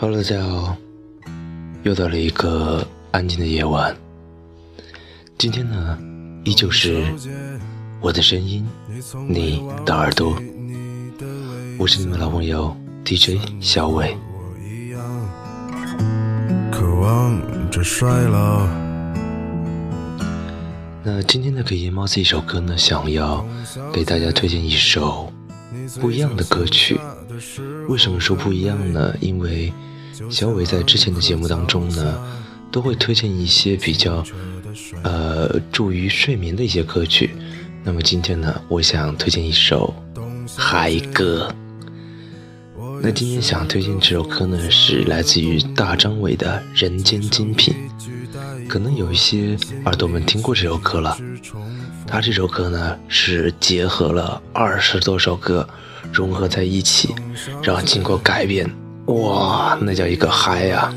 [0.00, 0.76] Hello，大家好，
[1.82, 3.96] 又到了一个安静的夜晚。
[5.36, 5.98] 今天呢，
[6.44, 7.02] 依旧是
[8.00, 8.64] 我的声音，
[9.28, 10.40] 你的耳朵。
[11.80, 14.16] 我是你们老朋友 DJ 小伟。
[16.70, 18.68] 渴望着衰老
[21.02, 23.44] 那今天的给夜猫子一首歌呢，想要
[23.92, 25.32] 给大家推荐一首
[26.00, 27.00] 不一样的歌曲。
[27.88, 29.14] 为什么说不一样呢？
[29.18, 29.72] 因为
[30.30, 32.22] 小伟在之前的节目当中呢，
[32.70, 34.22] 都会推荐一些比较
[35.02, 37.30] 呃助于睡眠的一些歌曲。
[37.82, 39.94] 那么今天呢，我想推荐一首
[40.54, 41.52] 嗨歌。
[43.00, 47.74] 那今天想推荐这首歌呢，是来自于大张伟的《人间精品》。
[48.68, 51.16] 可能有一些耳朵们听过这首歌了。
[52.06, 55.66] 他这首歌呢，是结合了二十多首歌
[56.12, 57.14] 融合在一起，
[57.62, 58.68] 然后经过改编，
[59.06, 60.92] 哇，那叫一个嗨呀！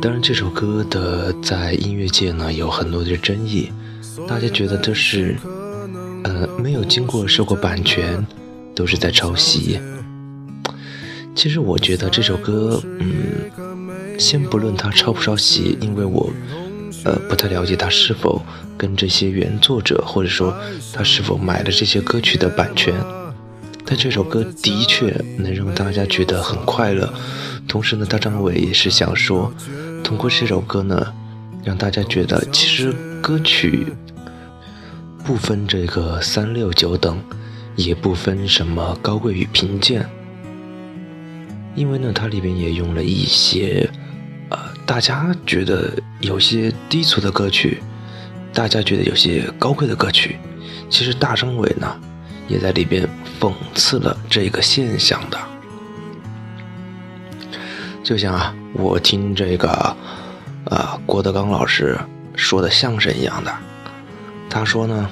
[0.00, 3.72] 当然，这首歌的在音乐界呢有很多的争议，
[4.28, 5.36] 大家觉得这是，
[6.22, 8.24] 呃，没有经过受过版权，
[8.74, 9.80] 都是在抄袭。
[11.34, 13.50] 其实我觉得这首歌，嗯，
[14.18, 16.32] 先不论它抄不抄袭，因为我，
[17.04, 18.42] 呃，不太了解他是否
[18.76, 20.54] 跟这些原作者，或者说
[20.92, 22.94] 他是否买了这些歌曲的版权。
[23.84, 25.06] 但这首歌的确
[25.38, 27.10] 能让大家觉得很快乐，
[27.66, 29.50] 同时呢，大张伟也是想说，
[30.04, 31.14] 通过这首歌呢，
[31.64, 33.86] 让大家觉得其实歌曲
[35.24, 37.18] 不分这个三六九等，
[37.76, 40.06] 也不分什么高贵与贫贱。
[41.74, 43.88] 因为呢，它里边也用了一些，
[44.88, 47.82] 大家觉得有些低俗的歌曲，
[48.54, 50.38] 大家觉得有些高贵的歌曲，
[50.88, 52.00] 其实大张伟呢，
[52.48, 53.06] 也在里边
[53.38, 55.38] 讽刺了这个现象的。
[58.02, 59.68] 就像啊，我听这个，
[60.70, 61.94] 啊，郭德纲老师
[62.34, 63.54] 说的相声一样的，
[64.48, 65.10] 他说呢，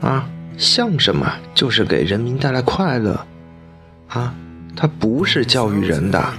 [0.00, 0.28] 啊，
[0.58, 3.24] 相声嘛，就是给人民带来快乐，
[4.08, 4.34] 啊。
[4.74, 6.32] 它不是教育人的，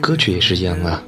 [0.00, 1.02] 歌曲也是一样啊，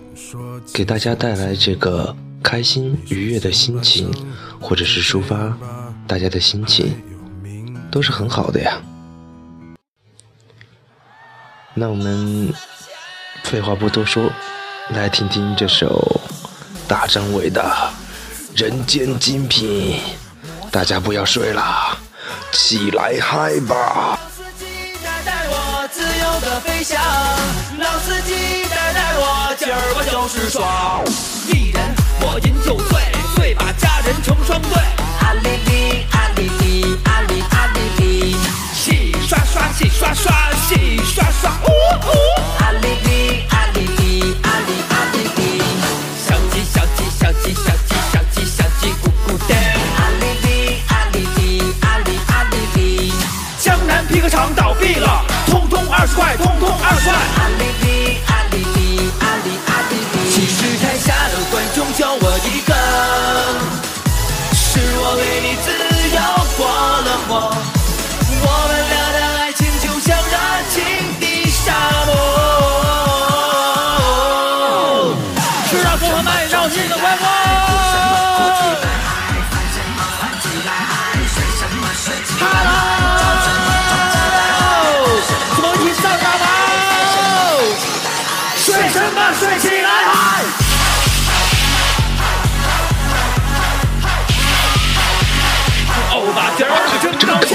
[0.72, 4.12] 给大家带来这个开心愉悦的心情，
[4.60, 5.56] 或者是抒发
[6.06, 6.94] 大家的心情，
[7.90, 8.80] 都是很好的呀。
[11.74, 12.52] 那我们
[13.44, 14.30] 废话不多说，
[14.90, 16.20] 来听听这首
[16.86, 17.62] 大张伟的
[18.60, 19.94] 《人间精品》，
[20.70, 21.96] 大家不要睡了，
[22.52, 24.18] 起来嗨吧！
[26.40, 26.98] 的飞翔，
[27.78, 31.04] 老司机带带我，今儿我就是爽。
[31.46, 32.98] 一人我饮酒醉，
[33.36, 34.70] 醉把佳人成双对。
[35.20, 38.36] 阿里里阿里里阿里阿里里，
[38.72, 40.32] 洗刷刷洗刷刷
[40.66, 42.08] 洗刷刷，呜呜。
[42.64, 45.62] 阿里里阿里里阿里阿里里，
[46.24, 49.54] 小鸡小鸡小鸡小鸡小鸡小鸡咕咕的。
[49.98, 53.12] 阿里里阿里里阿里阿里里，
[53.60, 55.26] 江南皮革厂倒闭了。
[56.00, 57.39] 二十块，通通二十块。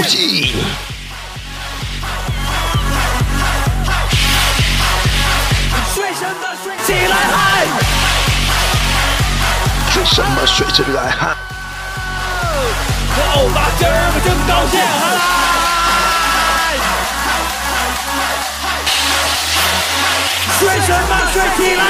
[0.07, 0.13] 睡
[6.13, 7.65] 什么睡起来嗨！
[9.91, 11.35] 睡什么睡起来嗨！
[13.33, 15.03] 欧巴今儿个真高兴哈！
[20.59, 21.81] 睡什么睡起来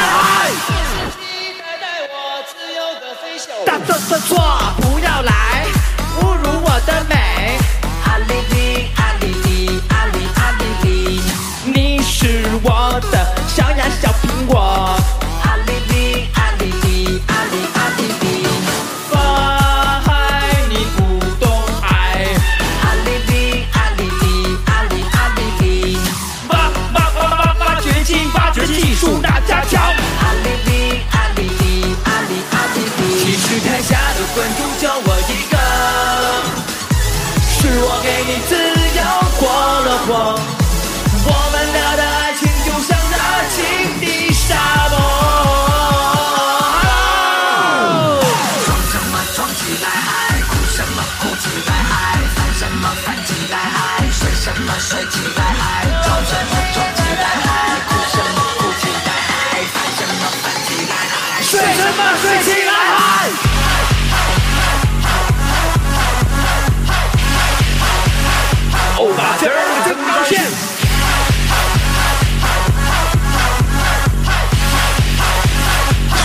[54.77, 57.47] 睡什么睡起来嗨，装什么装起来嗨，
[57.87, 59.31] 哭什么哭起来嗨，
[59.73, 62.99] 烦什么烦起来嗨，睡什么睡起来嗨。
[68.97, 70.31] 欧巴今儿个真高兴。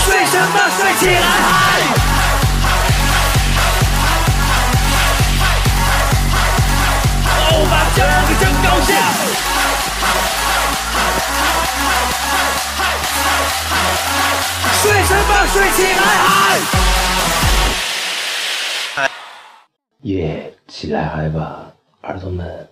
[0.04, 1.24] 睡什么睡起来
[8.70, 8.94] 高兴。
[14.80, 16.02] 睡什么睡起来
[18.94, 19.10] 嗨。
[20.02, 21.66] 耶，起来嗨吧，
[22.02, 22.69] 儿童们。